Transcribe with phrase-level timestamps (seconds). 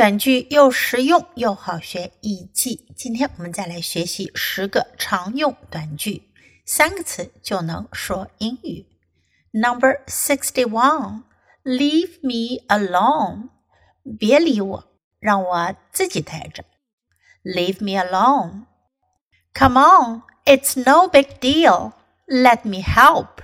[0.00, 2.86] 短句又实用又好学易记。
[2.94, 6.22] 今天我们再来学习十个常用短句，
[6.66, 8.86] 三个词就能说英语。
[9.52, 11.22] Number sixty-one,
[11.64, 13.48] leave me alone.
[14.18, 14.84] 别理我，
[15.18, 16.64] 让我自己待着。
[17.42, 18.66] Leave me alone.
[19.54, 21.92] Come on, it's no big deal.
[22.26, 23.40] Let me help.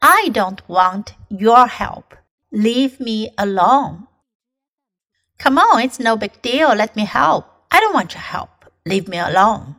[0.00, 2.18] I don't want your help.
[2.50, 4.08] Leave me alone.
[5.40, 6.74] Come on, it's no big deal.
[6.74, 7.46] Let me help.
[7.70, 8.64] I don't want your help.
[8.84, 9.76] Leave me alone.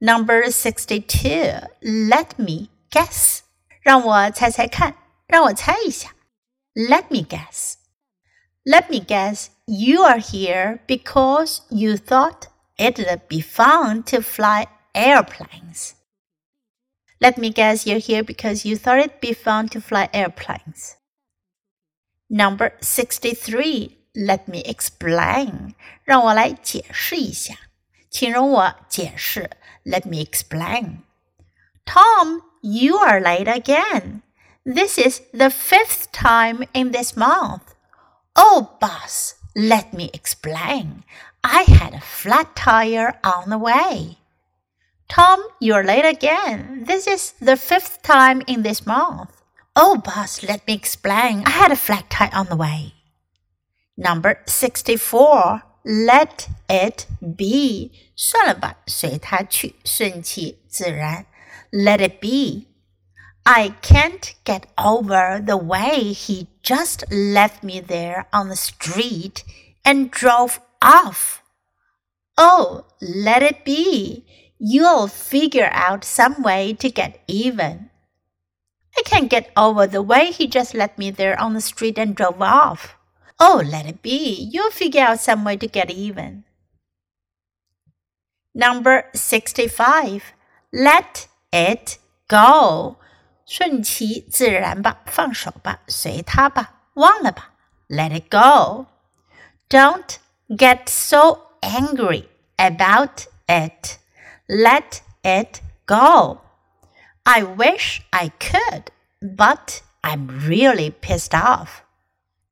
[0.00, 1.60] Number 62.
[1.82, 3.42] Let me guess.
[3.82, 4.94] 让我猜猜看，
[5.26, 6.14] 让我猜一下。
[6.74, 7.74] Let me guess.
[8.64, 12.46] Let me guess you are here because you thought
[12.78, 15.94] it'd be fun to fly airplanes.
[17.20, 20.96] Let me guess you're here because you thought it'd be fun to fly airplanes.
[22.28, 23.95] Number 63.
[24.16, 25.74] Let me explain.
[26.04, 27.54] 让我来解释一下，
[28.10, 29.50] 请容我解释。
[29.84, 30.98] Let me explain.
[31.84, 34.22] Tom, you are late again.
[34.64, 37.74] This is the fifth time in this month.
[38.36, 41.02] Oh, boss, let me explain.
[41.42, 44.18] I had a flat tire on the way.
[45.08, 46.84] Tom, you're late again.
[46.86, 49.42] This is the fifth time in this month.
[49.74, 51.42] Oh, boss, let me explain.
[51.44, 52.94] I had a flat tire on the way.
[53.96, 55.62] Number sixty-four.
[55.84, 57.90] Let it be.
[58.16, 61.26] 算了吧，随它去，顺其自然。
[61.72, 62.68] Let it be.
[63.44, 69.42] I can't get over the way he just left me there on the street
[69.82, 71.42] and drove off.
[72.36, 74.24] Oh, let it be.
[74.58, 77.90] You'll figure out some way to get even.
[78.96, 82.14] I can't get over the way he just left me there on the street and
[82.14, 82.94] drove off.
[83.38, 84.48] Oh, let it be.
[84.52, 86.44] You'll figure out some way to get even.
[88.54, 90.34] Number 65.
[90.72, 91.98] Let it
[92.28, 92.96] go.
[93.46, 97.50] 顺其自然吧，放手吧，随它吧，忘了吧。
[97.88, 98.86] Let it go.
[99.68, 100.16] Don't
[100.48, 103.98] get so angry about it.
[104.48, 106.40] Let it go.
[107.24, 108.90] I wish I could,
[109.20, 111.82] but I'm really pissed off.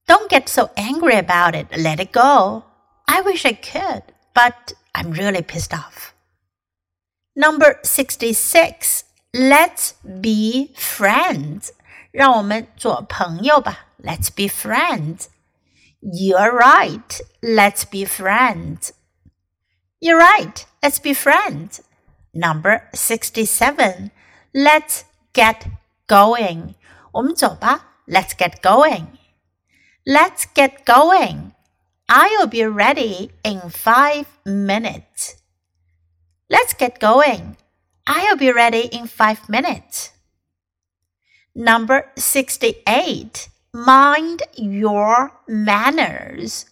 [0.07, 1.69] Don't get so angry about it.
[1.77, 2.65] Let it go.
[3.09, 4.03] I wish I could,
[4.35, 6.15] but I'm really pissed off.
[7.37, 9.05] Number 66.
[9.35, 11.73] Let's be friends.
[12.13, 13.87] 让我们做朋友吧。
[14.03, 15.27] Let's be friends.
[16.03, 17.21] You're right.
[17.41, 18.91] Let's be friends.
[20.01, 20.65] You're right.
[20.83, 21.81] Let's be friends.
[22.33, 24.11] Number 67.
[24.53, 25.03] Let's
[25.33, 25.67] get
[26.09, 26.75] going.
[27.13, 27.87] 我们走吧。
[28.07, 29.07] Let's get going.
[30.05, 31.53] Let's get going.
[32.07, 35.37] I'll be ready in five minutes.
[36.49, 37.57] Let's get going.
[38.07, 40.11] I'll be ready in five minutes.
[41.55, 43.49] Number 68.
[43.73, 46.65] Mind your manners.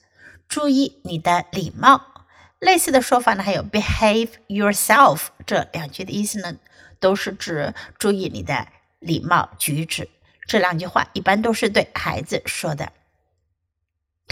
[0.49, 2.27] 注意你的礼貌。
[2.59, 5.27] 类似的说法呢，还有 behave yourself。
[5.47, 6.56] 这两句的意思呢，
[6.99, 8.66] 都是指注意你的
[8.99, 10.09] 礼貌举止。
[10.49, 12.93] 这两句话一般都是对孩子说的。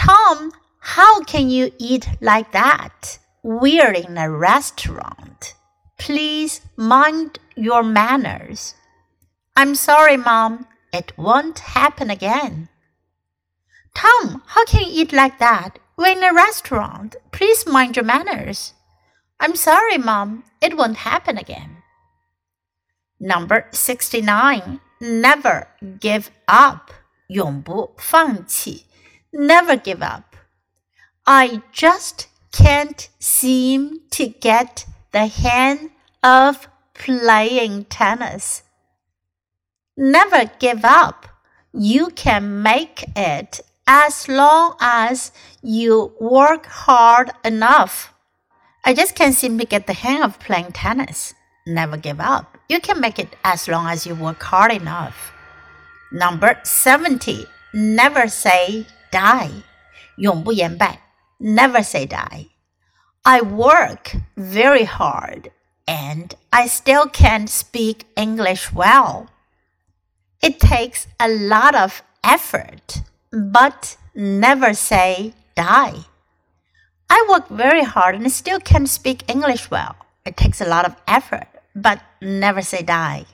[0.01, 3.19] Tom, how can you eat like that?
[3.43, 5.55] We're in a restaurant.
[5.99, 8.75] Please mind your manners.
[9.57, 10.67] I'm sorry, Mom.
[10.93, 12.69] It won't happen again.
[13.95, 15.79] Tom, how can you eat like that?
[15.97, 17.17] We're in a restaurant.
[17.33, 18.75] Please mind your manners.
[19.41, 20.45] I'm sorry, Mom.
[20.61, 21.83] It won't happen again.
[23.19, 24.81] Number 69.
[25.01, 25.69] Never
[26.01, 26.91] give up.
[27.29, 28.87] 永不放弃。
[29.34, 30.36] Never give up.
[31.26, 35.92] I just can't seem to get the hang
[36.24, 38.64] of playing tennis.
[39.98, 41.28] Never give up.
[41.74, 48.14] You can make it as long as you work hard enough.
[48.84, 51.34] I just can't seem to get the hang of playing tennis.
[51.68, 52.58] Never give up.
[52.68, 55.32] You can make it as long as you work hard enough.
[56.12, 57.46] Number 70.
[57.74, 59.51] Never say die，
[60.17, 60.99] 永不言败，
[61.39, 62.49] never say die.
[63.23, 65.51] I work very hard
[65.87, 69.29] and I still can't speak English well.
[70.41, 73.03] It takes a lot of effort,
[73.33, 76.05] but never say die.
[77.09, 79.97] I work very hard and still can't speak English well.
[80.25, 83.27] It takes a lot of effort, but never say die.